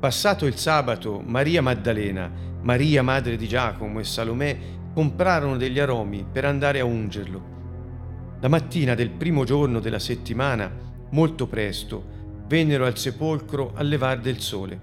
[0.00, 4.58] Passato il sabato, Maria Maddalena, Maria madre di Giacomo e Salomè
[4.94, 8.38] comprarono degli aromi per andare a ungerlo.
[8.40, 10.72] La mattina del primo giorno della settimana,
[11.10, 12.02] molto presto,
[12.46, 14.80] vennero al sepolcro a levar del sole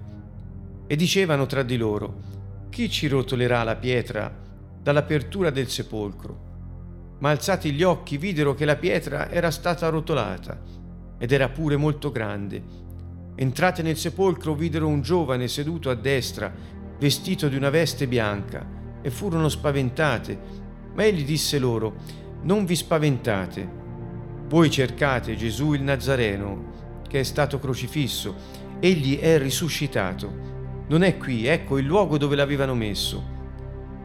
[0.86, 2.20] e dicevano tra di loro,
[2.70, 4.32] chi ci rotolerà la pietra
[4.80, 7.16] dall'apertura del sepolcro?
[7.18, 10.62] Ma alzati gli occhi videro che la pietra era stata rotolata
[11.18, 12.86] ed era pure molto grande
[13.40, 16.52] Entrate nel sepolcro videro un giovane seduto a destra,
[16.98, 18.66] vestito di una veste bianca,
[19.00, 20.36] e furono spaventate.
[20.92, 21.94] Ma egli disse loro,
[22.42, 23.76] non vi spaventate.
[24.48, 28.34] Voi cercate Gesù il Nazareno, che è stato crocifisso.
[28.80, 30.86] Egli è risuscitato.
[30.88, 33.22] Non è qui, ecco il luogo dove l'avevano messo.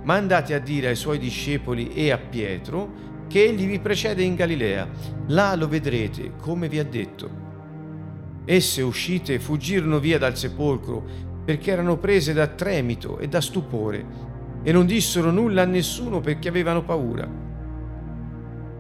[0.04, 4.36] Ma andate a dire ai suoi discepoli e a Pietro che egli vi precede in
[4.36, 4.88] Galilea.
[5.30, 7.43] Là lo vedrete, come vi ha detto.
[8.46, 14.32] Esse uscite fuggirono via dal sepolcro perché erano prese da tremito e da stupore
[14.64, 17.28] e non dissero nulla a nessuno perché avevano paura.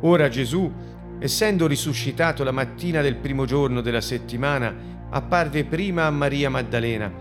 [0.01, 0.71] Ora Gesù,
[1.19, 7.11] essendo risuscitato la mattina del primo giorno della settimana, apparve prima a Maria Maddalena,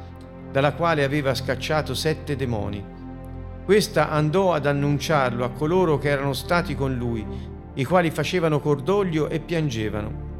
[0.50, 2.84] dalla quale aveva scacciato sette demoni.
[3.64, 7.24] Questa andò ad annunciarlo a coloro che erano stati con lui,
[7.74, 10.30] i quali facevano cordoglio e piangevano.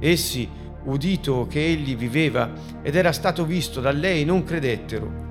[0.00, 0.48] Essi,
[0.88, 2.50] udito che egli viveva
[2.82, 5.26] ed era stato visto da lei, non credettero.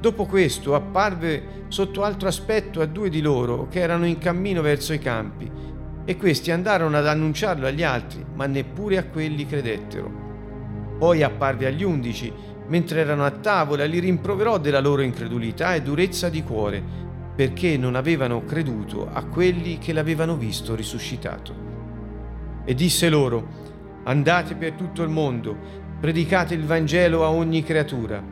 [0.00, 4.92] Dopo questo apparve sotto altro aspetto a due di loro che erano in cammino verso
[4.92, 5.50] i campi,
[6.04, 10.22] e questi andarono ad annunciarlo agli altri, ma neppure a quelli credettero.
[10.98, 12.30] Poi apparve agli undici,
[12.66, 16.82] mentre erano a tavola, li rimproverò della loro incredulità e durezza di cuore,
[17.34, 21.54] perché non avevano creduto a quelli che l'avevano visto risuscitato.
[22.64, 23.72] E disse loro,
[24.06, 25.56] Andate per tutto il mondo,
[25.98, 28.22] predicate il Vangelo a ogni creatura.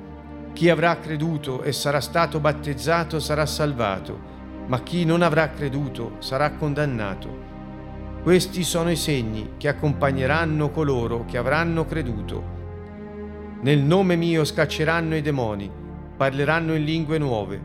[0.53, 4.31] Chi avrà creduto e sarà stato battezzato sarà salvato,
[4.67, 7.51] ma chi non avrà creduto sarà condannato.
[8.23, 12.61] Questi sono i segni che accompagneranno coloro che avranno creduto.
[13.63, 15.71] Nel nome mio scacceranno i demoni,
[16.19, 17.59] parleranno in lingue nuove,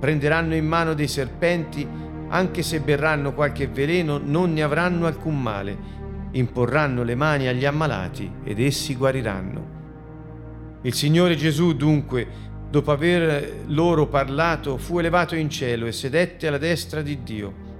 [0.00, 1.86] prenderanno in mano dei serpenti,
[2.28, 6.02] anche se berranno qualche veleno non ne avranno alcun male
[6.34, 9.72] imporranno le mani agli ammalati ed essi guariranno.
[10.82, 12.26] Il Signore Gesù dunque,
[12.70, 17.72] dopo aver loro parlato, fu elevato in cielo e sedette alla destra di Dio.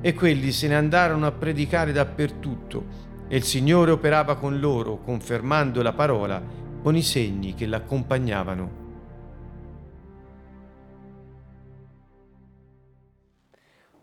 [0.00, 5.82] E quelli se ne andarono a predicare dappertutto, e il Signore operava con loro, confermando
[5.82, 6.42] la parola
[6.82, 8.86] con i segni che l'accompagnavano.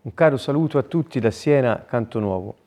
[0.02, 2.65] Un caro saluto a tutti da Siena, Canto Nuovo.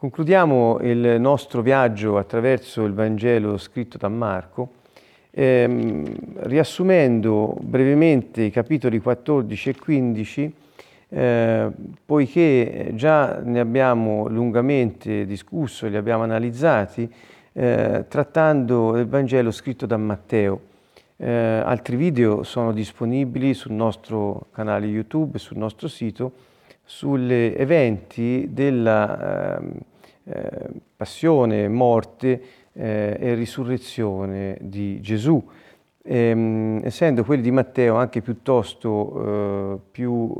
[0.00, 4.70] Concludiamo il nostro viaggio attraverso il Vangelo scritto da Marco,
[5.30, 10.54] ehm, riassumendo brevemente i capitoli 14 e 15,
[11.10, 11.70] eh,
[12.06, 17.06] poiché già ne abbiamo lungamente discusso, li abbiamo analizzati,
[17.52, 20.60] eh, trattando il Vangelo scritto da Matteo.
[21.18, 26.32] Eh, altri video sono disponibili sul nostro canale YouTube, sul nostro sito,
[26.82, 29.88] sugli eventi della eh,
[30.32, 32.42] eh, passione, morte
[32.72, 35.42] eh, e risurrezione di Gesù,
[36.02, 40.32] ehm, essendo quelli di Matteo anche piuttosto eh, più,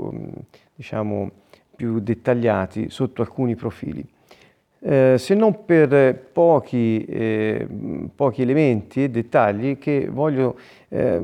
[0.74, 1.30] diciamo,
[1.74, 4.06] più dettagliati sotto alcuni profili.
[4.82, 7.66] Eh, se non per pochi, eh,
[8.14, 10.58] pochi, elementi e dettagli che voglio
[10.90, 11.20] eh,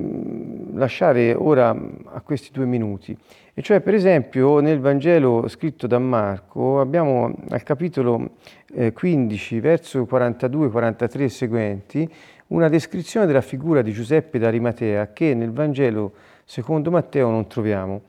[0.75, 3.17] lasciare ora a questi due minuti.
[3.53, 8.31] E cioè, per esempio, nel Vangelo scritto da Marco abbiamo al capitolo
[8.75, 12.11] eh, 15, verso 42, 43 e seguenti,
[12.49, 16.13] una descrizione della figura di Giuseppe d'Arimatea che nel Vangelo
[16.45, 18.03] secondo Matteo non troviamo.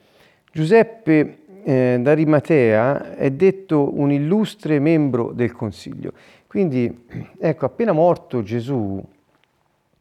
[0.51, 6.12] Giuseppe eh, d'Arimatea è detto un illustre membro del Consiglio.
[6.45, 7.06] Quindi,
[7.39, 9.01] ecco, appena morto Gesù,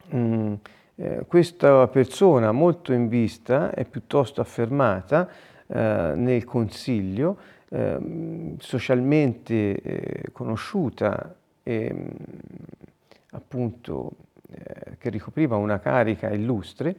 [0.09, 0.53] mh, mm,
[0.97, 5.29] eh, questa persona molto in vista e piuttosto affermata
[5.67, 7.37] eh, nel Consiglio,
[7.69, 12.07] eh, socialmente eh, conosciuta e mm,
[13.33, 14.13] appunto
[14.51, 16.97] eh, che ricopriva una carica illustre,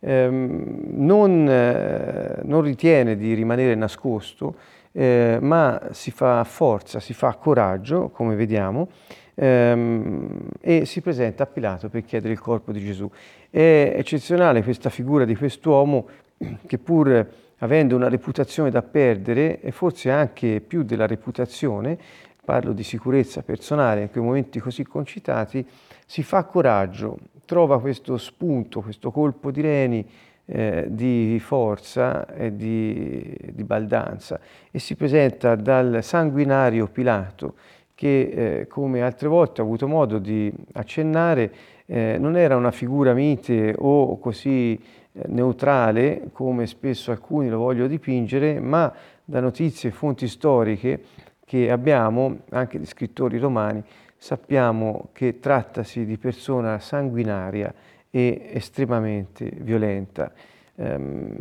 [0.00, 4.56] ehm, non, eh, non, ritiene di rimanere nascosto,
[4.98, 8.88] ma si fa forza, si fa coraggio, come vediamo,
[9.36, 13.08] ehm, e si presenta a Pilato per chiedere il corpo di Gesù.
[13.48, 16.08] È eccezionale questa figura di quest'uomo
[16.66, 17.26] che pur
[17.58, 21.98] avendo una reputazione da perdere e forse anche più della reputazione,
[22.44, 25.66] parlo di sicurezza personale in quei momenti così concitati,
[26.04, 30.06] si fa coraggio, trova questo spunto, questo colpo di reni
[30.48, 34.38] eh, di forza e di, di, baldanza
[34.70, 37.54] e si presenta dal sanguinario Pilato
[37.96, 41.50] che eh, come altre volte ho avuto modo di accennare
[41.86, 47.88] eh, non era una figura mite o così eh, neutrale come spesso alcuni lo vogliono
[47.88, 48.92] dipingere, ma
[49.24, 51.04] da notizie e fonti storiche
[51.46, 53.82] che abbiamo, anche di scrittori romani,
[54.14, 57.72] sappiamo che trattasi di persona sanguinaria
[58.10, 60.32] e estremamente violenta.
[60.74, 61.34] Ehm,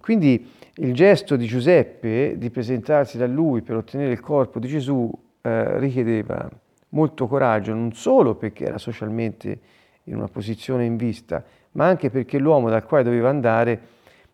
[0.00, 5.10] quindi il gesto di Giuseppe di presentarsi da lui per ottenere il corpo di Gesù
[5.46, 6.48] eh, richiedeva
[6.90, 9.58] molto coraggio, non solo perché era socialmente
[10.04, 13.78] in una posizione in vista, ma anche perché l'uomo dal quale doveva andare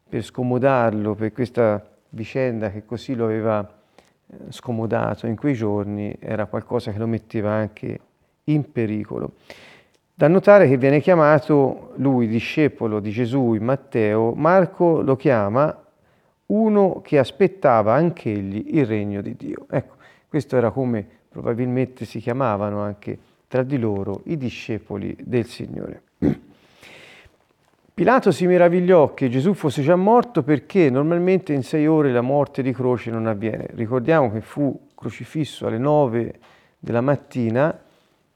[0.09, 6.47] per scomodarlo, per questa vicenda che così lo aveva eh, scomodato in quei giorni, era
[6.47, 8.01] qualcosa che lo metteva anche
[8.45, 9.33] in pericolo.
[10.15, 15.77] Da notare che viene chiamato lui, discepolo di Gesù Matteo, Marco lo chiama
[16.47, 19.67] uno che aspettava anch'egli il regno di Dio.
[19.69, 19.95] Ecco,
[20.31, 23.19] questo era come probabilmente si chiamavano anche
[23.49, 26.03] tra di loro i discepoli del Signore.
[27.93, 32.63] Pilato si meravigliò che Gesù fosse già morto perché normalmente in sei ore la morte
[32.63, 33.67] di croce non avviene.
[33.75, 36.39] Ricordiamo che fu crocifisso alle nove
[36.79, 37.77] della mattina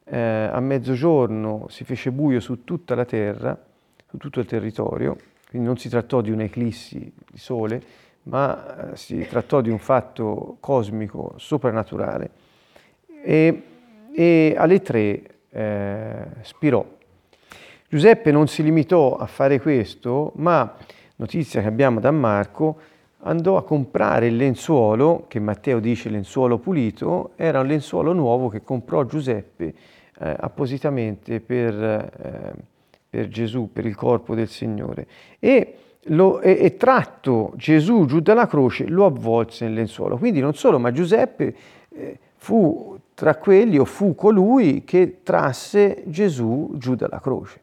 [0.02, 3.56] eh, a mezzogiorno si fece buio su tutta la terra,
[4.10, 5.16] su tutto il territorio,
[5.48, 7.82] quindi non si trattò di un'eclissi di sole,
[8.24, 12.30] ma eh, si trattò di un fatto cosmico, soprannaturale.
[13.22, 13.62] E,
[14.12, 16.84] e alle tre eh, spirò.
[17.88, 20.74] Giuseppe non si limitò a fare questo, ma,
[21.16, 22.76] notizia che abbiamo da Marco,
[23.20, 28.62] andò a comprare il lenzuolo, che Matteo dice lenzuolo pulito, era un lenzuolo nuovo che
[28.62, 29.74] comprò Giuseppe
[30.18, 32.54] eh, appositamente per, eh,
[33.08, 35.06] per, Gesù, per il corpo del Signore.
[35.38, 35.76] E,
[36.08, 40.16] lo, e, e, tratto Gesù giù dalla croce lo avvolse nel lenzuolo.
[40.16, 41.54] Quindi non solo, ma Giuseppe
[41.90, 47.60] eh, fu tra quelli o fu colui che trasse Gesù giù dalla croce.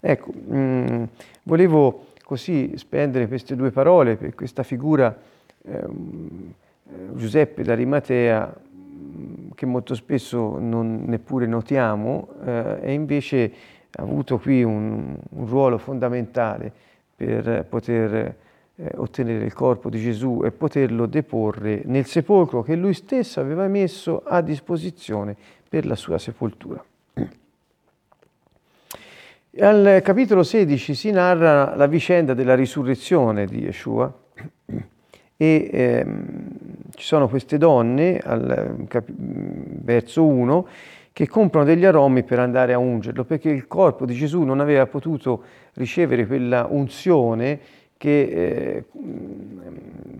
[0.00, 1.02] Ecco, mh, mm,
[1.44, 5.16] volevo così spendere queste due parole per questa figura
[5.62, 6.52] ehm,
[7.14, 8.54] Giuseppe d'Arimatea
[9.54, 13.52] che molto spesso non neppure notiamo eh, e invece
[13.90, 16.72] ha avuto qui un, un ruolo fondamentale
[17.16, 18.36] per poter
[18.76, 23.66] eh, ottenere il corpo di Gesù e poterlo deporre nel sepolcro che lui stesso aveva
[23.68, 25.34] messo a disposizione
[25.68, 26.84] per la sua sepoltura.
[29.58, 34.12] Al capitolo 16 si narra la vicenda della risurrezione di Yeshua
[35.38, 36.48] e ehm,
[36.94, 40.68] ci sono queste donne, al cap- verso 1,
[41.16, 44.84] che comprano degli aromi per andare a ungerlo, perché il corpo di Gesù non aveva
[44.86, 47.58] potuto ricevere quella unzione
[47.96, 48.84] che eh,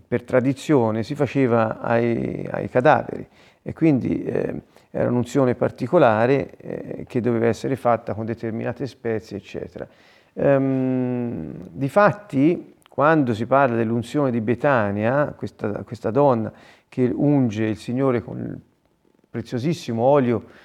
[0.09, 3.29] per tradizione si faceva ai, ai cadaveri
[3.61, 9.87] e quindi eh, era un'unzione particolare eh, che doveva essere fatta con determinate spezie, eccetera.
[10.33, 16.51] Ehm, difatti, quando si parla dell'unzione di Betania, questa, questa donna
[16.89, 18.59] che unge il Signore con il
[19.29, 20.65] preziosissimo olio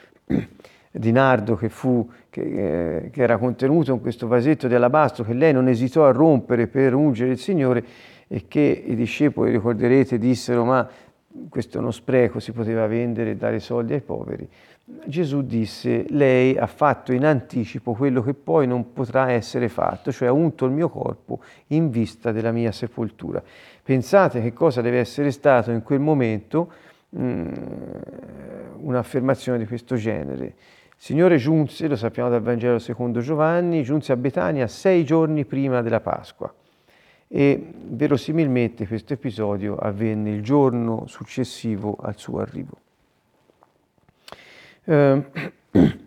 [0.91, 5.33] di nardo che, fu, che, eh, che era contenuto in questo vasetto di alabastro che
[5.33, 7.83] lei non esitò a rompere per ungere il Signore
[8.27, 10.87] e che i discepoli, ricorderete, dissero ma
[11.49, 14.47] questo è uno spreco, si poteva vendere e dare soldi ai poveri.
[15.05, 20.27] Gesù disse, lei ha fatto in anticipo quello che poi non potrà essere fatto, cioè
[20.27, 23.41] ha unto il mio corpo in vista della mia sepoltura.
[23.83, 26.71] Pensate che cosa deve essere stato in quel momento
[27.11, 30.45] un'affermazione di questo genere.
[30.45, 30.53] Il
[30.95, 35.99] Signore giunse, lo sappiamo dal Vangelo secondo Giovanni, giunse a Betania sei giorni prima della
[35.99, 36.53] Pasqua
[37.33, 42.77] e verosimilmente questo episodio avvenne il giorno successivo al suo arrivo.
[44.83, 45.23] Eh,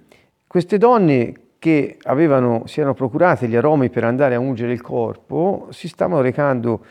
[0.47, 5.69] queste donne che avevano, si erano procurate gli aromi per andare a ungere il corpo
[5.71, 6.85] si stavano recando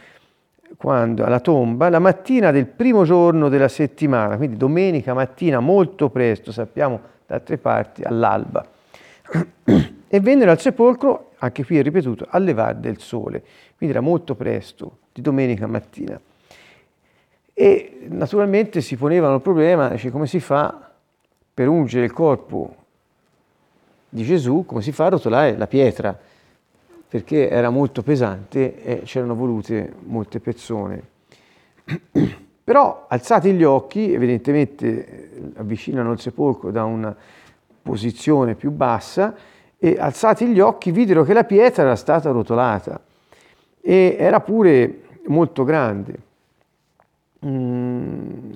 [0.77, 6.51] quando, alla tomba la mattina del primo giorno della settimana, quindi domenica mattina molto presto,
[6.51, 8.65] sappiamo da altre parti, all'alba.
[10.08, 13.44] E vennero al sepolcro, anche qui è ripetuto, al levar del sole,
[13.77, 16.20] quindi era molto presto, di domenica mattina.
[17.53, 20.92] E naturalmente si ponevano il problema, dice, come si fa
[21.53, 22.75] per ungere il corpo
[24.10, 26.18] di Gesù, come si fa a rotolare la pietra,
[27.13, 31.03] perché era molto pesante e c'erano volute molte persone.
[32.63, 37.15] Però alzati gli occhi, evidentemente avvicinano il sepolcro da una
[37.84, 39.36] posizione più bassa
[39.77, 43.00] e alzati gli occhi videro che la pietra era stata rotolata
[43.79, 46.20] e era pure molto grande.
[47.46, 48.51] Mm,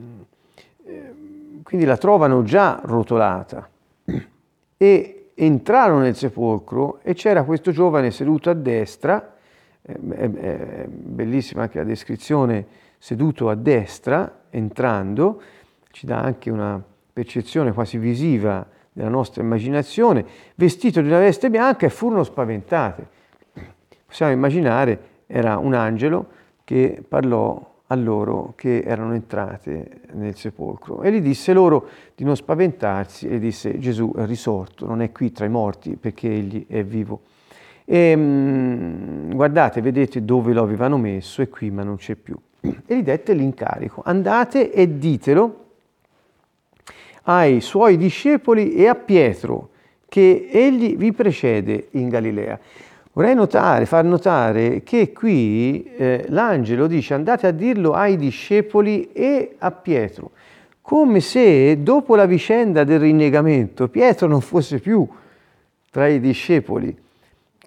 [1.61, 3.69] quindi la trovano già rotolata
[4.77, 9.35] e entrarono nel sepolcro e c'era questo giovane seduto a destra,
[9.83, 12.65] è, è bellissima anche la descrizione,
[12.97, 15.41] seduto a destra, entrando,
[15.91, 20.25] ci dà anche una percezione quasi visiva della nostra immaginazione,
[20.55, 23.07] vestito di una veste bianca e furono spaventate.
[24.07, 26.29] Possiamo immaginare, era un angelo
[26.63, 32.35] che parlò a loro che erano entrate nel sepolcro e gli disse loro di non
[32.35, 36.83] spaventarsi e disse Gesù è risorto, non è qui tra i morti perché egli è
[36.83, 37.21] vivo.
[37.85, 42.37] E mm, guardate, vedete dove lo avevano messo, è qui ma non c'è più.
[42.59, 45.65] E gli dette l'incarico, andate e ditelo
[47.23, 49.69] ai suoi discepoli e a Pietro
[50.09, 52.59] che egli vi precede in Galilea.
[53.17, 59.55] Vorrei notare, far notare che qui eh, l'angelo dice andate a dirlo ai discepoli e
[59.57, 60.33] a Pietro,
[60.81, 65.07] come se dopo la vicenda del rinnegamento Pietro non fosse più
[65.89, 66.95] tra i discepoli,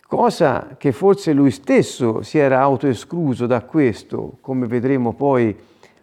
[0.07, 5.53] cosa che forse lui stesso si era autoescluso da questo, come vedremo poi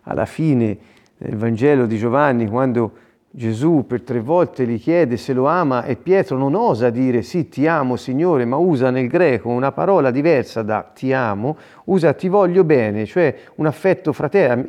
[0.01, 0.77] alla fine
[1.15, 2.91] del Vangelo di Giovanni quando
[3.29, 7.49] Gesù per tre volte gli chiede se lo ama e Pietro non osa dire sì
[7.49, 12.29] ti amo Signore, ma usa nel greco una parola diversa da ti amo, usa ti
[12.29, 14.65] voglio bene, cioè un affetto fratello,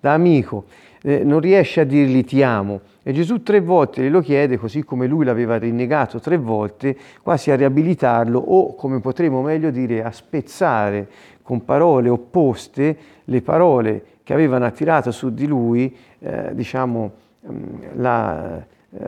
[0.00, 0.64] da amico,
[1.02, 2.80] eh, non riesce a dirgli ti amo.
[3.02, 7.56] E Gesù tre volte glielo chiede, così come lui l'aveva rinnegato tre volte, quasi a
[7.56, 11.08] riabilitarlo o, come potremmo meglio dire, a spezzare
[11.42, 17.12] con parole opposte le parole che avevano attirato su di lui, eh, diciamo,
[17.94, 19.06] la, eh,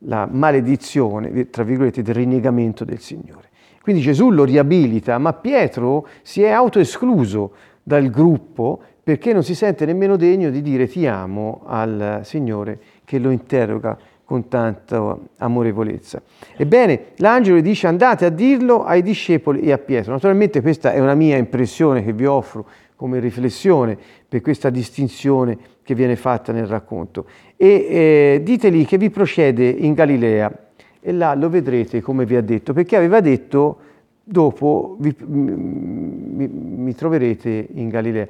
[0.00, 3.48] la maledizione, tra virgolette, del rinnegamento del Signore.
[3.80, 9.86] Quindi Gesù lo riabilita, ma Pietro si è autoescluso dal gruppo perché non si sente
[9.86, 13.96] nemmeno degno di dire ti amo al Signore che lo interroga
[14.28, 16.20] con tanta amorevolezza.
[16.54, 20.12] Ebbene, l'angelo dice andate a dirlo ai discepoli e a Pietro.
[20.12, 23.96] Naturalmente questa è una mia impressione che vi offro come riflessione
[24.28, 25.56] per questa distinzione
[25.88, 27.24] che viene fatta nel racconto.
[27.56, 30.52] E eh, diteli che vi procede in Galilea
[31.00, 33.78] e là lo vedrete come vi ha detto, perché aveva detto
[34.22, 38.26] dopo vi, mi, mi, troverete in Galilea.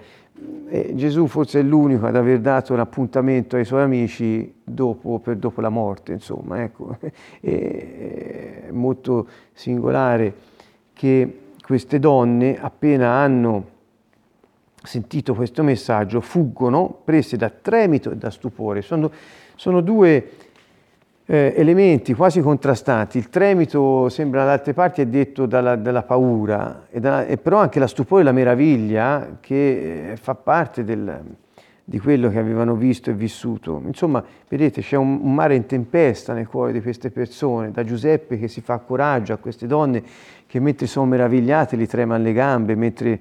[0.68, 5.34] E Gesù forse è l'unico ad aver dato un appuntamento ai suoi amici dopo, per
[5.34, 6.96] dopo la morte, insomma, ecco.
[7.40, 10.32] È molto singolare
[10.92, 13.77] che queste donne appena hanno
[14.82, 18.82] sentito questo messaggio, fuggono prese da tremito e da stupore.
[18.82, 19.10] Sono,
[19.54, 20.30] sono due
[21.30, 23.18] eh, elementi quasi contrastanti.
[23.18, 27.58] Il tremito sembra da altre parti è detto dalla, dalla paura, e, da, e però
[27.58, 31.20] anche la stupore e la meraviglia che eh, fa parte del,
[31.84, 33.82] di quello che avevano visto e vissuto.
[33.84, 38.38] Insomma, vedete, c'è un, un, mare in tempesta nel cuore di queste persone, da Giuseppe
[38.38, 40.02] che si fa coraggio a queste donne
[40.46, 43.20] che mentre sono meravigliate gli tremano le gambe, mentre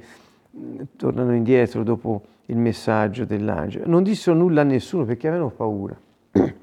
[0.96, 3.88] tornano indietro dopo il messaggio dell'angelo.
[3.88, 5.98] Non dissero nulla a nessuno perché avevano paura.
[6.32, 6.54] E,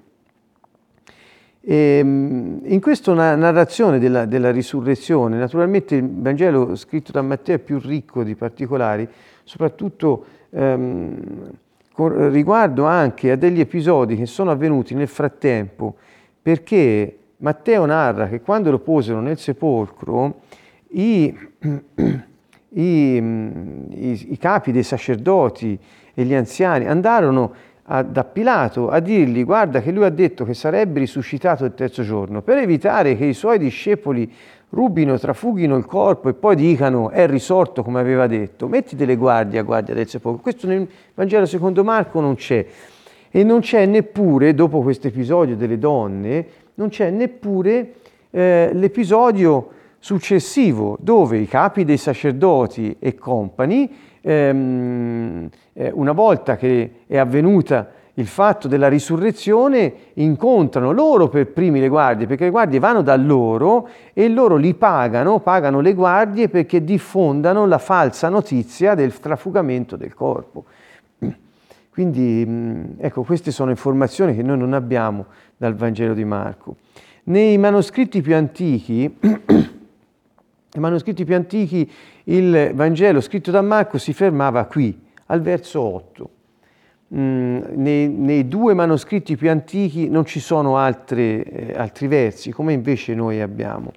[1.60, 7.78] ehm, in questa narrazione della, della, risurrezione, naturalmente il Vangelo scritto da Matteo è più
[7.78, 9.08] ricco di particolari,
[9.44, 11.50] soprattutto ehm,
[11.92, 15.96] con riguardo anche a degli episodi che sono avvenuti nel frattempo,
[16.42, 20.40] perché Matteo narra che quando lo posero nel sepolcro,
[20.88, 21.36] i
[22.74, 25.78] i, mm, i, i capi dei sacerdoti
[26.14, 27.52] e gli anziani andarono
[27.86, 32.02] a, da Pilato a dirgli guarda che lui ha detto che sarebbe risuscitato il terzo
[32.02, 34.32] giorno per evitare che i suoi discepoli
[34.70, 39.60] rubino, trafughino il corpo e poi dicano è risorto come aveva detto, metti delle guardie
[39.60, 40.42] a guardia del sepolcro.
[40.42, 42.66] Questo nel Vangelo secondo Marco non c'è
[43.30, 47.94] e non c'è neppure, dopo questo episodio delle donne, non c'è neppure
[48.30, 49.70] eh, l'episodio
[50.04, 57.88] successivo dove i capi dei sacerdoti e compagni, ehm, eh, una volta che è avvenuta
[58.12, 63.16] il fatto della risurrezione, incontrano loro per primi le guardie, perché le guardie vanno da
[63.16, 69.96] loro e loro li pagano, pagano le guardie perché diffondano la falsa notizia del trafugamento
[69.96, 70.64] del corpo.
[71.88, 75.24] Quindi mm, ecco, queste sono informazioni che noi non abbiamo
[75.56, 76.76] dal Vangelo di Marco.
[77.24, 79.18] Nei manoscritti più antichi
[80.74, 81.88] Nei manoscritti più antichi
[82.24, 86.30] il Vangelo scritto da Marco si fermava qui, al verso 8.
[87.14, 92.72] Mm, nei, nei, due manoscritti più antichi non ci sono altre, eh, altri versi, come
[92.72, 93.92] invece noi abbiamo.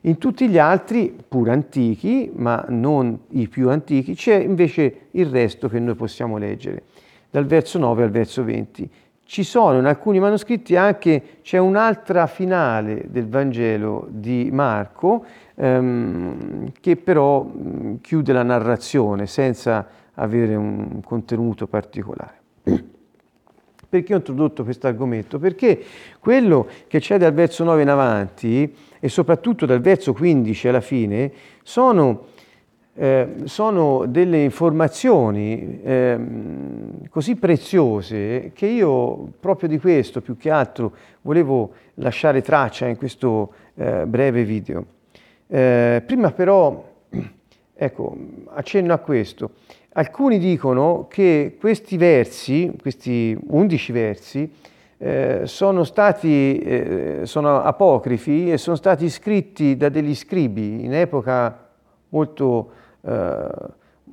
[0.00, 5.68] In tutti gli altri, pur antichi, ma non i più antichi, c'è invece il resto
[5.68, 6.82] che noi possiamo leggere,
[7.30, 8.90] dal verso 9 al verso 20.
[9.28, 15.24] Ci sono in alcuni manoscritti anche, c'è un'altra finale del Vangelo di Marco
[15.56, 22.40] ehm, che però mh, chiude la narrazione senza avere un contenuto particolare.
[23.88, 25.40] Perché ho introdotto questo argomento?
[25.40, 25.82] Perché
[26.20, 31.32] quello che c'è dal verso 9 in avanti e soprattutto dal verso 15 alla fine
[31.64, 32.26] sono
[32.98, 36.18] eh, sono delle informazioni eh,
[37.10, 43.52] così preziose che io proprio di questo più che altro volevo lasciare traccia in questo
[43.74, 44.86] eh, breve video.
[45.46, 46.82] Eh, prima però,
[47.74, 48.16] ecco,
[48.54, 49.50] accenno a questo.
[49.92, 54.50] Alcuni dicono che questi versi, questi undici versi,
[54.98, 61.68] eh, sono stati eh, sono apocrifi e sono stati scritti da degli scribi in epoca
[62.08, 62.70] molto
[63.06, 63.48] eh,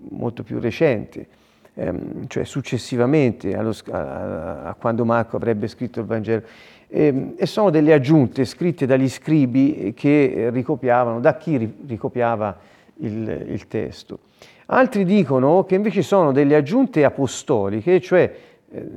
[0.10, 1.28] molto più recente,
[1.74, 6.44] ehm, cioè successivamente allo, a, a, quando Marco avrebbe scritto il Vangelo.
[6.88, 12.58] E, ehm, e, sono delle aggiunte scritte dagli scribi che ricopiavano, da chi ricopiava
[12.98, 14.20] il, il testo.
[14.68, 18.34] Altri dicono che invece sono delle aggiunte apostoliche, cioè
[18.70, 18.90] eh,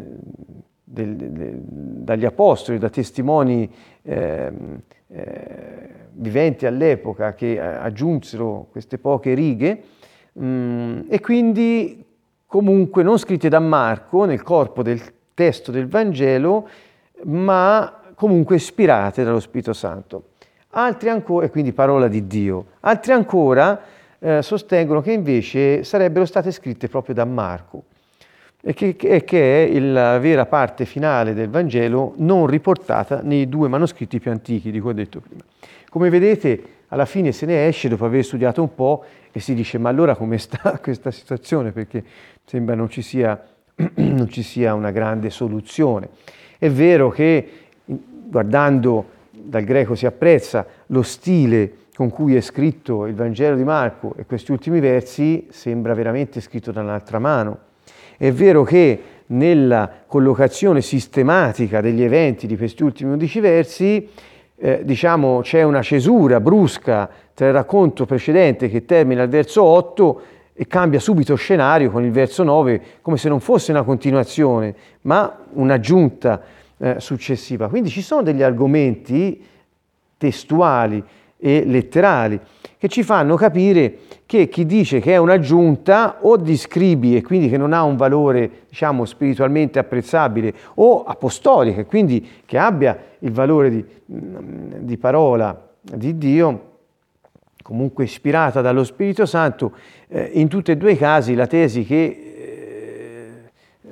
[0.85, 3.71] del, del, dagli apostoli, da testimoni
[4.03, 4.53] eh,
[5.09, 9.83] eh, viventi all'epoca che aggiunsero queste poche righe
[10.33, 12.05] mh, mm, e quindi
[12.47, 15.01] comunque non scritte da Marco nel corpo del
[15.35, 16.69] testo del Vangelo,
[17.25, 20.31] ma comunque ispirate dallo Spirito Santo.
[20.71, 23.81] Altri ancora, e quindi parola di Dio, altri ancora
[24.19, 27.85] eh, sostengono che invece sarebbero state scritte proprio da Marco
[28.69, 34.19] e che, che, è la vera parte finale del Vangelo non riportata nei due manoscritti
[34.19, 35.43] più antichi di cui ho detto prima.
[35.89, 39.79] Come vedete, alla fine se ne esce dopo aver studiato un po' e si dice
[39.79, 41.71] ma allora come sta questa situazione?
[41.71, 42.03] Perché
[42.45, 43.41] sembra non ci sia,
[43.95, 46.09] non ci sia una grande soluzione.
[46.59, 47.49] È vero che
[47.85, 54.15] guardando dal greco si apprezza lo stile con cui è scritto il Vangelo di Marco
[54.17, 57.66] e questi ultimi versi sembra veramente scritto da un'altra mano.
[58.17, 64.09] È vero che nella collocazione sistematica degli eventi di questi ultimi undici versi
[64.59, 70.23] eh, diciamo, c'è una cesura brusca tra il racconto precedente che termina al verso 8
[70.55, 75.45] e cambia subito scenario con il verso 9, come se non fosse una continuazione, ma
[75.53, 76.43] un'aggiunta
[76.79, 77.69] eh, successiva.
[77.69, 79.45] Quindi ci sono degli argomenti
[80.17, 81.05] testuali
[81.39, 82.41] e letterali
[82.79, 87.49] che ci fanno capire che chi dice che è un'aggiunta o di scribi e quindi
[87.49, 93.33] che non ha un valore diciamo spiritualmente apprezzabile o apostolica e quindi che abbia il
[93.33, 96.75] valore di, di parola di Dio
[97.63, 99.73] comunque ispirata dallo Spirito Santo
[100.09, 103.91] eh, in tutti e due i casi la tesi che eh,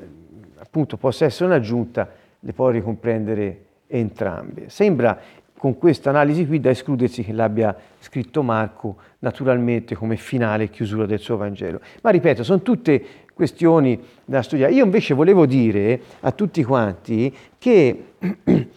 [0.58, 2.08] appunto possa essere un'aggiunta
[2.40, 4.68] le può ricomprendere entrambe.
[4.68, 5.18] Sembra
[5.64, 11.20] con questa analisi qui da escludersi che l'abbia scritto Marco naturalmente come finale chiusura del
[11.20, 11.80] suo Vangelo.
[12.02, 14.74] Ma ripeto, sono tutte questioni da studiare.
[14.74, 18.04] Io invece volevo dire a tutti quanti che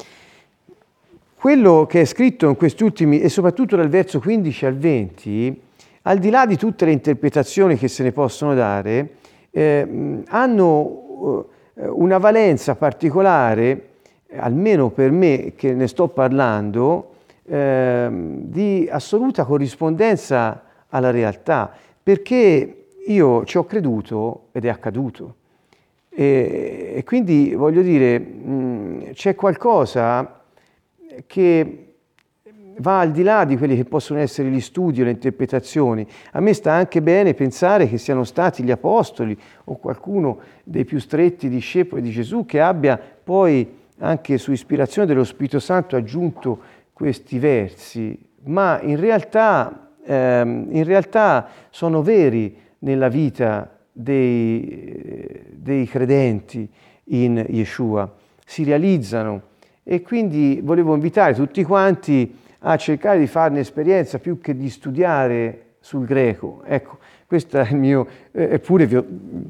[1.35, 5.61] quello che è scritto in questi ultimi, e soprattutto dal verso 15 al 20,
[6.03, 9.15] al di là di tutte le interpretazioni che se ne possono dare,
[9.51, 13.95] eh, hanno eh, una valenza particolare
[14.35, 17.13] almeno per me che ne sto parlando,
[17.45, 25.35] eh, di assoluta corrispondenza alla realtà, perché io ci ho creduto ed è accaduto.
[26.09, 30.41] E, e quindi voglio dire, mh, c'è qualcosa
[31.25, 31.87] che
[32.79, 36.05] va al di là di quelli che possono essere gli studi o le interpretazioni.
[36.31, 40.99] A me sta anche bene pensare che siano stati gli apostoli o qualcuno dei più
[40.99, 46.59] stretti discepoli di Gesù che abbia poi anche su ispirazione dello Spirito Santo ha aggiunto
[46.93, 56.69] questi versi, ma in realtà, ehm, in realtà sono veri nella vita dei, dei credenti
[57.05, 58.13] in Yeshua,
[58.45, 59.41] si realizzano
[59.83, 65.75] e quindi volevo invitare tutti quanti a cercare di farne esperienza più che di studiare
[65.79, 66.63] sul greco.
[66.65, 69.05] Ecco, questo è il mio, eh, eppure vi ho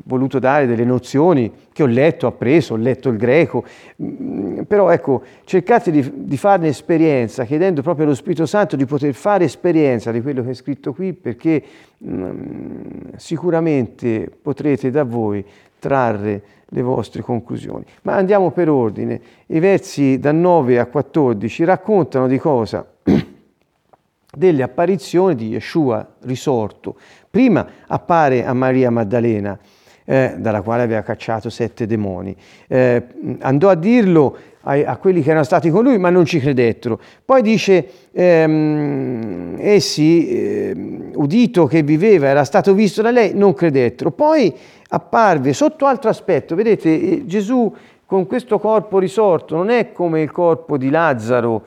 [0.05, 3.63] voluto dare delle nozioni che ho letto, appreso, ho letto il greco,
[4.01, 9.13] mm, però ecco, cercate di, di farne esperienza, chiedendo proprio allo Spirito Santo di poter
[9.13, 11.63] fare esperienza di quello che è scritto qui, perché
[11.99, 15.45] mh, mm, sicuramente potrete da voi
[15.77, 17.85] trarre le vostre conclusioni.
[18.01, 19.21] Ma andiamo per ordine.
[19.45, 22.83] I versi da 9 a 14 raccontano di cosa?
[24.37, 26.95] Delle apparizioni di Yeshua risorto.
[27.29, 29.57] Prima appare a Maria Maddalena,
[30.05, 32.35] eh, dalla quale aveva cacciato sette demoni.
[32.67, 33.03] Eh,
[33.39, 36.99] andò a dirlo a, a, quelli che erano stati con lui, ma non ci credettero.
[37.25, 40.75] Poi dice, ehm, essi, eh,
[41.15, 44.11] udito che viveva, era stato visto da lei, non credettero.
[44.11, 44.53] Poi
[44.89, 47.73] apparve sotto altro aspetto, vedete, eh, Gesù
[48.05, 51.63] con questo corpo risorto non è come il corpo di Lazzaro,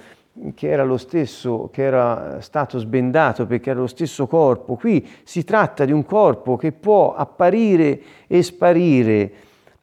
[0.55, 4.77] che era lo stesso, che era stato sbendato perché era lo stesso corpo.
[4.77, 9.33] Qui si tratta di un corpo che può apparire e sparire,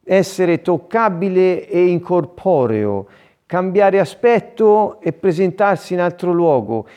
[0.03, 3.07] essere toccabile e incorporeo,
[3.45, 6.87] cambiare aspetto e presentarsi in altro luogo,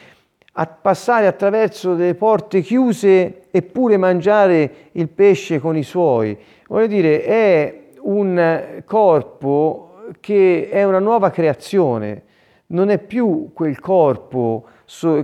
[0.53, 6.37] a passare attraverso delle porte chiuse eppure mangiare il pesce con i suoi.
[6.67, 9.87] Voglio dire, è un corpo
[10.21, 12.25] che è una nuova creazione
[12.71, 14.65] non è più quel corpo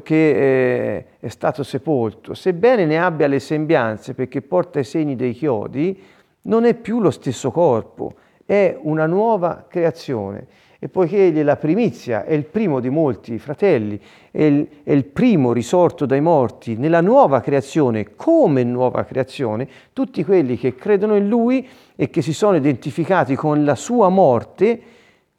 [0.02, 6.00] che è stato sepolto, sebbene ne abbia le sembianze perché porta i segni dei chiodi,
[6.42, 10.46] non è più lo stesso corpo, è una nuova creazione.
[10.78, 13.98] E poiché egli è la primizia, è il primo di molti fratelli,
[14.30, 20.22] è il, è il primo risorto dai morti nella nuova creazione, come nuova creazione, tutti
[20.22, 24.80] quelli che credono in lui e che si sono identificati con la sua morte,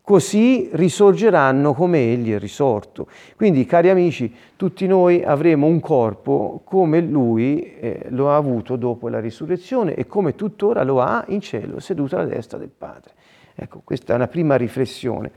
[0.07, 3.07] così risorgeranno come egli è risorto.
[3.35, 9.09] Quindi, cari amici, tutti noi avremo un corpo come lui eh, lo ha avuto dopo
[9.09, 13.15] la risurrezione e come tuttora lo ha in cielo, seduto alla destra del Padre.
[13.59, 15.31] Ecco, questa è una prima riflessione.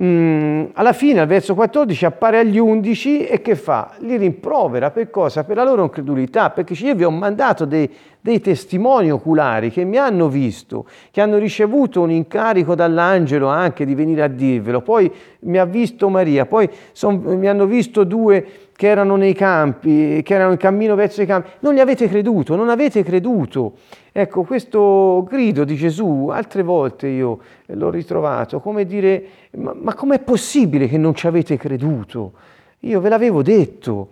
[0.00, 3.94] Mm, alla fine, al verso 14, appare agli undici e che fa?
[3.98, 5.44] Li rimprovera per cosa?
[5.44, 7.90] Per la loro incredulità, perché io vi ho mandato dei,
[8.22, 13.94] dei testimoni oculari che mi hanno visto, che hanno ricevuto un incarico dall'angelo anche di
[13.94, 18.86] venire a dirvelo, poi mi ha visto Maria, poi son, mi hanno visto due che
[18.86, 22.70] erano nei campi, che erano in cammino verso i campi, non gli avete creduto, non
[22.70, 23.74] avete creduto.
[24.20, 30.18] Ecco, questo grido di Gesù, altre volte io l'ho ritrovato, come dire, ma, ma com'è
[30.18, 32.32] possibile che non ci avete creduto?
[32.80, 34.08] Io ve l'avevo detto,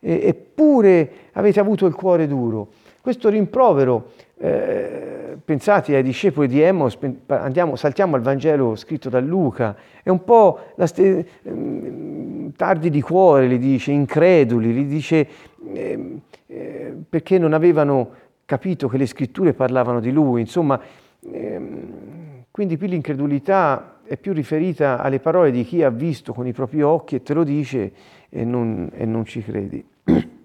[0.00, 2.68] e, eppure avete avuto il cuore duro.
[3.02, 6.96] Questo rimprovero, eh, pensate ai discepoli di Emos,
[7.26, 13.46] andiamo, saltiamo al Vangelo scritto da Luca, è un po' st- mm, tardi di cuore,
[13.46, 15.28] li dice, increduli, li dice
[15.74, 20.80] eh, eh, perché non avevano capito che le scritture parlavano di lui, insomma,
[21.20, 26.52] ehm, quindi qui l'incredulità è più riferita alle parole di chi ha visto con i
[26.52, 27.92] propri occhi e te lo dice
[28.28, 29.84] e non, e non ci credi.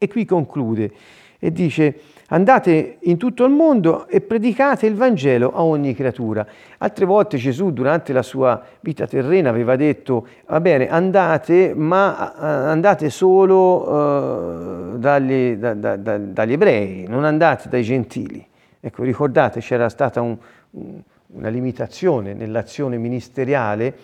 [0.00, 0.92] E qui conclude
[1.40, 1.98] e dice
[2.28, 6.46] andate in tutto il mondo e predicate il Vangelo a ogni creatura.
[6.78, 12.46] Altre volte Gesù durante la sua vita terrena aveva detto va bene andate ma eh,
[12.70, 18.46] andate solo uh, dagli, da, da, da, dagli, ebrei, non andate dai gentili.
[18.80, 20.36] Ecco ricordate c'era stata un,
[20.70, 23.94] una limitazione nell'azione ministeriale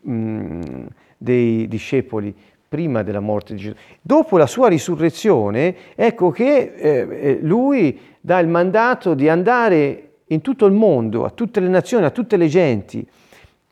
[0.00, 0.86] mh,
[1.16, 2.34] dei discepoli
[2.68, 3.74] prima della morte di Gesù.
[4.00, 10.42] Dopo la sua risurrezione, ecco che eh, eh, lui dà il mandato di andare in
[10.42, 13.06] tutto il mondo, a tutte le nazioni, a tutte le genti.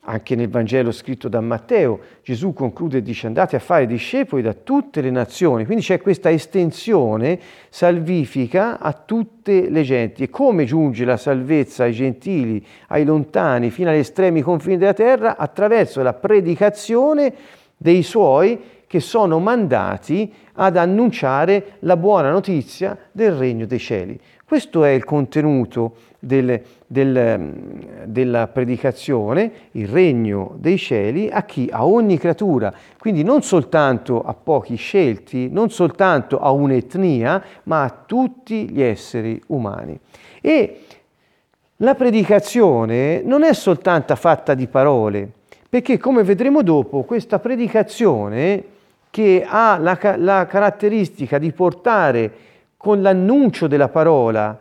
[0.08, 4.54] Anche nel Vangelo scritto da Matteo, Gesù conclude e dice andate a fare discepoli da
[4.54, 5.64] tutte le nazioni.
[5.64, 10.22] Quindi c'è questa estensione salvifica a tutte le genti.
[10.22, 15.36] E come giunge la salvezza ai gentili, ai lontani, fino agli estremi confini della terra?
[15.36, 17.34] Attraverso la predicazione
[17.76, 24.18] dei suoi che sono mandati ad annunciare la buona notizia del regno dei cieli.
[24.44, 31.68] Questo è il contenuto del, del, della predicazione, il regno dei cieli, a chi?
[31.70, 38.02] A ogni creatura, quindi non soltanto a pochi scelti, non soltanto a un'etnia, ma a
[38.06, 39.98] tutti gli esseri umani.
[40.40, 40.80] E
[41.78, 45.28] la predicazione non è soltanto fatta di parole,
[45.68, 48.74] perché come vedremo dopo, questa predicazione
[49.10, 52.32] che ha la, la caratteristica di portare
[52.76, 54.58] con l'annuncio della parola,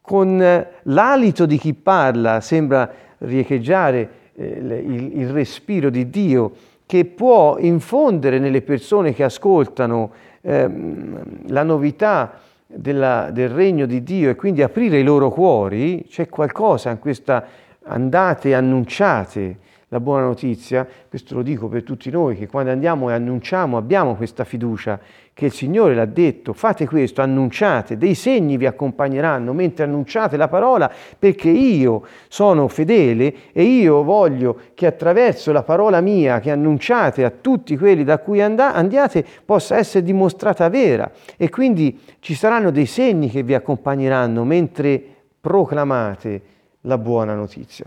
[0.00, 6.52] con l'alito di chi parla, sembra riecheggiare eh, il, il, respiro di Dio,
[6.86, 14.30] che può infondere nelle persone che ascoltano ehm, la novità della, del regno di Dio
[14.30, 17.44] e quindi aprire i loro cuori, c'è qualcosa in questa
[17.82, 19.58] andate annunciate
[19.90, 24.16] la buona notizia, questo lo dico per tutti noi, che quando andiamo e annunciamo abbiamo
[24.16, 24.98] questa fiducia
[25.32, 30.48] che il Signore l'ha detto, fate questo, annunciate, dei segni vi accompagneranno mentre annunciate la
[30.48, 37.22] parola, perché io sono fedele e io voglio che attraverso la parola mia che annunciate
[37.22, 42.86] a tutti quelli da cui andiate possa essere dimostrata vera e quindi ci saranno dei
[42.86, 45.00] segni che vi accompagneranno mentre
[45.40, 46.42] proclamate
[46.80, 47.84] la buona notizia.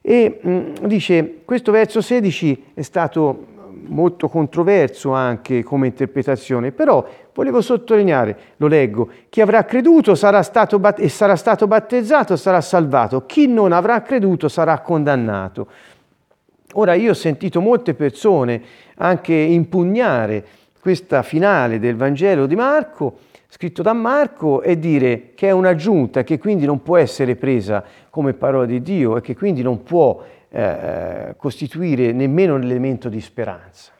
[0.00, 3.56] E dice, questo verso 16 è stato
[3.86, 10.78] molto controverso anche come interpretazione, però volevo sottolineare, lo leggo, chi avrà creduto sarà stato
[10.78, 15.68] bat- e sarà stato battezzato sarà salvato, chi non avrà creduto sarà condannato.
[16.74, 18.62] Ora io ho sentito molte persone
[18.96, 20.44] anche impugnare
[20.80, 23.18] questa finale del Vangelo di Marco
[23.50, 28.34] scritto da Marco e dire che è un'aggiunta che quindi non può essere presa come
[28.34, 33.92] parola di Dio e che quindi non può eh, costituire nemmeno un elemento di speranza.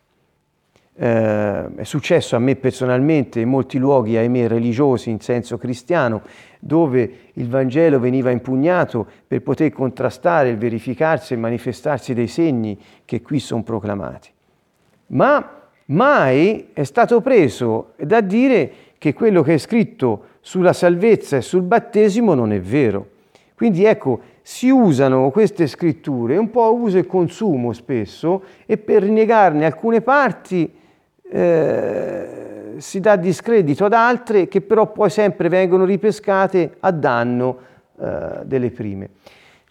[1.01, 6.23] Eh, è successo a me personalmente in molti luoghi, ahimè, religiosi in senso cristiano,
[6.59, 13.23] dove il Vangelo veniva impugnato per poter contrastare il verificarsi e manifestarsi dei segni che
[13.23, 14.29] qui sono proclamati.
[15.09, 21.41] Ma mai è stato preso da dire che quello che è scritto sulla salvezza e
[21.41, 23.17] sul battesimo non è vero.
[23.55, 29.03] Quindi ecco, si usano queste scritture un po' a uso e consumo spesso e per
[29.03, 30.73] rinnegarne alcune parti
[31.31, 37.59] eh, si dà discredito ad altre che però poi sempre vengono ripescate a danno
[38.01, 39.11] eh, delle prime.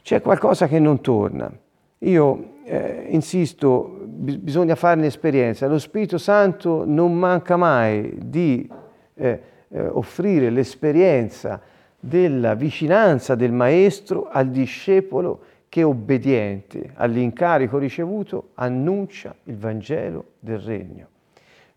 [0.02, 1.52] C'è qualcosa che non torna.
[2.00, 5.68] Io eh, insisto, bisogna farne esperienza.
[5.68, 8.70] Lo Spirito Santo non manca mai di
[9.18, 11.62] eh, eh, offrire l'esperienza
[12.00, 21.08] della vicinanza del maestro al discepolo che obbediente all'incarico ricevuto annuncia il Vangelo del Regno.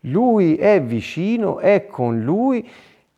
[0.05, 2.67] Lui è vicino, è con lui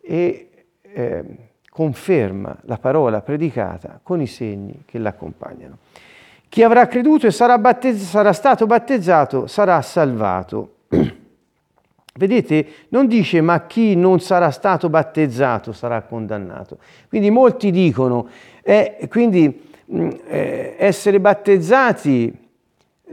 [0.02, 0.50] e
[0.82, 1.24] eh,
[1.70, 5.78] conferma la parola predicata con i segni che l'accompagnano.
[6.50, 10.76] Chi avrà creduto e sarà, battezz- sarà stato battezzato sarà salvato.
[12.16, 16.78] Vedete, non dice ma chi non sarà stato battezzato sarà condannato.
[17.10, 18.28] Quindi molti dicono,
[18.62, 22.32] eh, quindi mh, eh, essere battezzati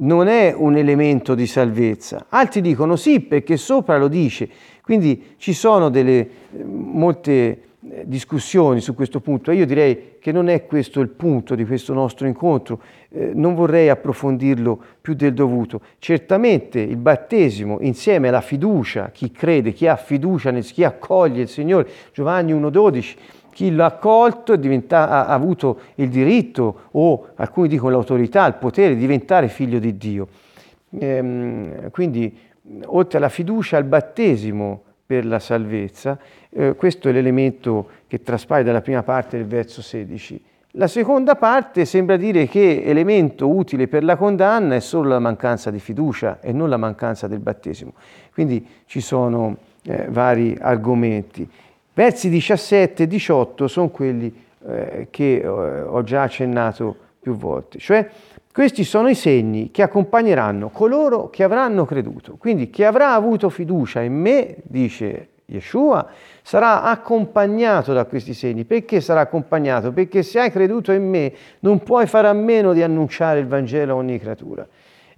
[0.00, 2.26] non è un elemento di salvezza.
[2.28, 4.48] Altri dicono sì perché sopra lo dice.
[4.82, 10.66] Quindi ci sono delle, eh, molte discussioni su questo punto io direi che non è
[10.66, 15.80] questo il punto di questo nostro incontro, eh, non vorrei approfondirlo più del dovuto.
[15.98, 21.48] Certamente il battesimo insieme alla fiducia, chi crede, chi ha fiducia, nel, chi accoglie il
[21.48, 23.16] Signore, Giovanni 1,12,
[23.52, 29.00] chi l'ha accolto ha, ha avuto il diritto o alcuni dicono l'autorità, il potere di
[29.00, 30.28] diventare figlio di Dio.
[30.98, 32.36] Ehm, quindi
[32.86, 36.16] oltre alla fiducia, al battesimo per la salvezza,
[36.50, 40.40] eh, questo è l'elemento che traspare dalla prima parte del verso 16.
[40.74, 45.72] La seconda parte sembra dire che elemento utile per la condanna è solo la mancanza
[45.72, 47.94] di fiducia e non la mancanza del battesimo.
[48.32, 51.50] Quindi ci sono eh, vari argomenti.
[51.92, 54.32] Versi 17 e 18 sono quelli
[54.64, 58.08] eh, che eh, ho già accennato più volte, cioè
[58.52, 62.36] questi sono i segni che accompagneranno coloro che avranno creduto.
[62.36, 66.06] Quindi chi avrà avuto fiducia in me, dice Yeshua,
[66.42, 68.64] sarà accompagnato da questi segni.
[68.64, 69.92] Perché sarà accompagnato?
[69.92, 73.92] Perché se hai creduto in me non puoi fare a meno di annunciare il Vangelo
[73.92, 74.66] a ogni creatura.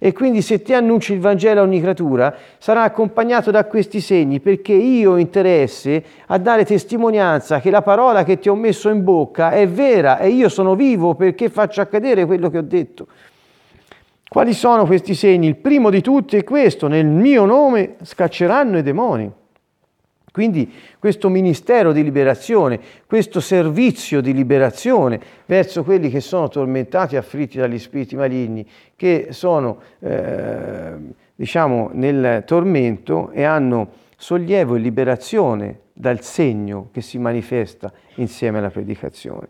[0.05, 4.41] E quindi se ti annunci il Vangelo a ogni creatura sarà accompagnato da questi segni
[4.41, 9.01] perché io ho interesse a dare testimonianza che la parola che ti ho messo in
[9.01, 13.07] bocca è vera e io sono vivo perché faccio accadere quello che ho detto.
[14.27, 15.47] Quali sono questi segni?
[15.47, 19.31] Il primo di tutti è questo, nel mio nome scacceranno i demoni.
[20.33, 27.19] Quindi questo ministero di liberazione, questo servizio di liberazione verso quelli che sono tormentati e
[27.19, 30.93] afflitti dagli spiriti maligni, che sono eh,
[31.35, 38.71] diciamo nel tormento e hanno sollievo e liberazione dal segno che si manifesta insieme alla
[38.71, 39.47] predicazione.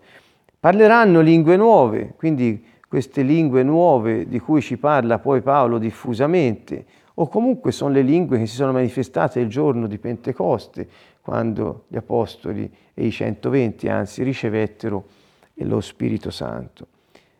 [0.59, 6.83] Parleranno lingue nuove, quindi queste lingue nuove di cui ci parla poi Paolo diffusamente,
[7.15, 10.87] o comunque sono le lingue che si sono manifestate il giorno di Pentecoste,
[11.21, 15.05] quando gli apostoli e i 120 anzi ricevettero
[15.55, 16.87] lo Spirito Santo.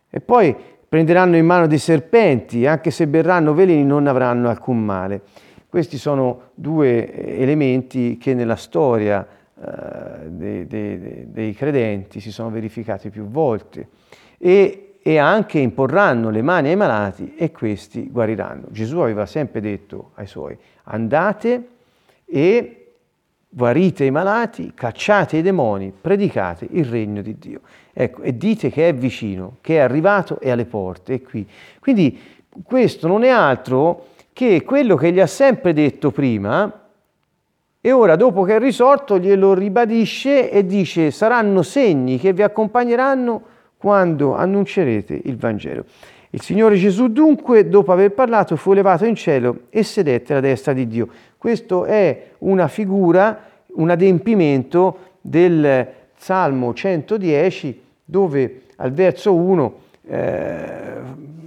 [0.08, 0.54] E poi
[0.88, 5.22] prenderanno in mano dei serpenti, anche se berranno veleni non avranno alcun male.
[5.68, 13.10] Questi sono due elementi che nella storia eh, dei, dei, dei credenti si sono verificati
[13.10, 13.88] più volte.
[14.38, 18.68] E e anche imporranno le mani ai malati e questi guariranno.
[18.70, 21.68] Gesù aveva sempre detto ai suoi, andate
[22.24, 22.92] e
[23.46, 27.60] guarite i malati, cacciate i demoni, predicate il regno di Dio.
[27.92, 31.46] Ecco, e dite che è vicino, che è arrivato e alle porte, è qui.
[31.80, 32.18] Quindi
[32.62, 36.80] questo non è altro che quello che gli ha sempre detto prima,
[37.78, 43.52] e ora dopo che è risorto glielo ribadisce e dice saranno segni che vi accompagneranno
[43.84, 45.84] quando annuncerete il Vangelo.
[46.30, 50.72] Il Signore Gesù dunque, dopo aver parlato, fu elevato in cielo e sedette alla destra
[50.72, 51.06] di Dio.
[51.36, 53.38] Questo è una figura,
[53.74, 59.74] un adempimento del Salmo 110, dove al verso 1
[60.06, 60.76] eh,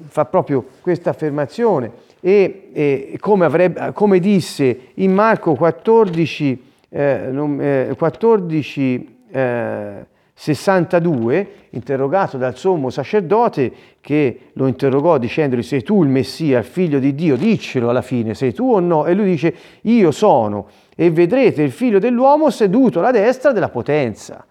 [0.06, 9.18] fa proprio questa affermazione e, e come, avrebbe, come, disse in Marco 14, eh, 14
[9.32, 10.06] eh,
[10.40, 16.64] 62, eh, interrogato dal sommo sacerdote che lo interrogò dicendogli sei tu il Messia, il
[16.64, 19.08] figlio di Dio, diccelo alla fine, sei tu o no?
[19.08, 24.46] E lui dice io sono e vedrete il figlio dell'uomo seduto alla destra della potenza.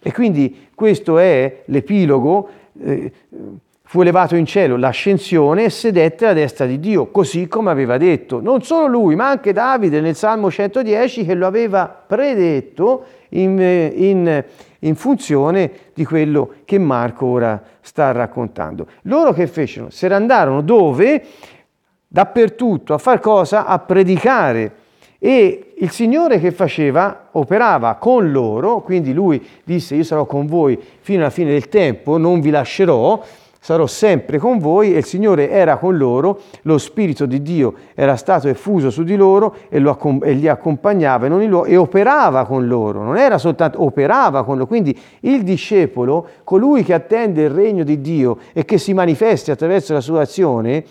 [0.00, 2.48] E quindi questo è l'epilogo.
[2.80, 3.12] Eh,
[3.82, 8.40] fu elevato in cielo l'ascensione e sedette alla destra di Dio, così come aveva detto.
[8.40, 14.44] Non solo lui, ma anche Davide nel Salmo 110 che lo aveva predetto in, in,
[14.80, 18.86] in funzione di quello che Marco ora sta raccontando.
[19.02, 19.90] Loro che fecero?
[19.90, 21.22] Se ne andarono dove?
[22.06, 23.66] Dappertutto, a far cosa?
[23.66, 24.74] A predicare.
[25.18, 27.28] E il Signore che faceva?
[27.32, 32.16] Operava con loro, quindi lui disse io sarò con voi fino alla fine del tempo,
[32.16, 33.22] non vi lascerò,
[33.60, 38.16] sarò sempre con voi e il Signore era con loro, lo Spirito di Dio era
[38.16, 42.66] stato effuso su di loro e, lo, e li accompagnava e, lo, e, operava con
[42.66, 44.66] loro, non era soltanto, operava con loro.
[44.66, 49.92] Quindi il discepolo, colui che attende il regno di Dio e che si manifesti attraverso
[49.92, 50.84] la sua azione,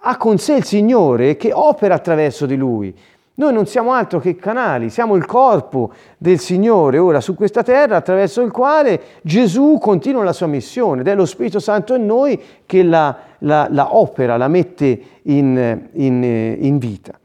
[0.00, 2.94] ha con sé il Signore che opera attraverso di lui.
[3.36, 7.96] Noi non siamo altro che canali, siamo il corpo del Signore ora su questa terra
[7.96, 12.40] attraverso il quale Gesù continua la sua missione ed è lo Spirito Santo in noi
[12.64, 16.22] che la, la, la opera, la mette in, in,
[16.60, 17.18] in vita.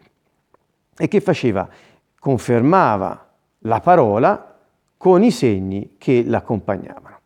[0.97, 1.69] E che faceva?
[2.19, 3.27] Confermava
[3.59, 4.55] la parola
[4.97, 7.17] con i segni che l'accompagnavano.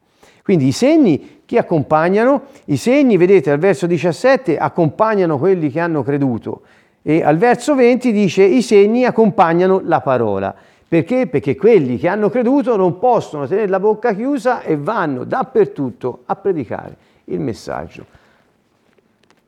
[0.43, 6.03] Quindi i segni che accompagnano, i segni, vedete al verso 17, accompagnano quelli che hanno
[6.03, 6.63] creduto
[7.03, 10.55] e al verso 20 dice i segni accompagnano la parola.
[10.87, 11.27] Perché?
[11.27, 16.35] Perché quelli che hanno creduto non possono tenere la bocca chiusa e vanno dappertutto a
[16.35, 18.05] predicare il messaggio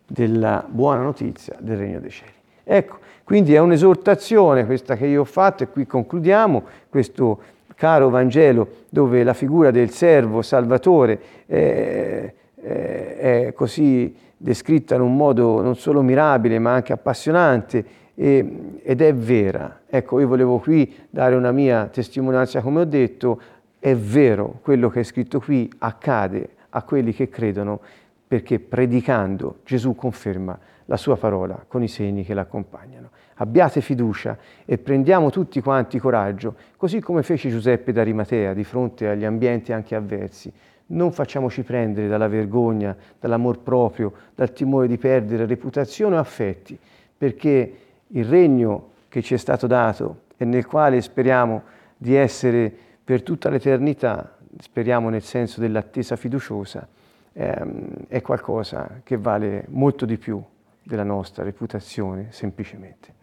[0.06, 2.32] della buona notizia del Regno dei Cieli.
[2.64, 7.40] Ecco, quindi è un'esortazione questa che io ho fatto e qui concludiamo questo
[7.76, 15.16] caro Vangelo dove la figura del servo salvatore è, è, è così descritta in un
[15.16, 19.82] modo non solo mirabile ma anche appassionante e, ed è vera.
[19.88, 23.42] Ecco, io volevo qui dare una mia testimonianza, come ho detto,
[23.80, 27.80] è vero quello che è scritto qui, accade a quelli che credono
[28.28, 33.10] perché predicando Gesù conferma la sua parola con i segni che l'accompagnano.
[33.36, 39.26] Abbiate fiducia e prendiamo tutti quanti coraggio, così come fece Giuseppe d'Arimatea di fronte agli
[39.26, 40.52] ambienti anche avversi
[40.88, 46.78] non facciamoci prendere dalla vergogna, dall'amor proprio, dal timore di perdere reputazione o affetti,
[47.18, 51.64] perché il regno che ci è stato dato e nel quale speriamo
[51.98, 52.72] di essere
[53.04, 56.88] per tutta l'eternità, speriamo nel senso dell'attesa fiduciosa,
[57.34, 60.42] ehm, è qualcosa che vale molto di più
[60.84, 63.14] della nostra reputazione semplicemente.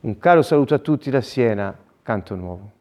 [0.00, 2.78] Un caro saluto a tutti da Siena, Canto Nuovo.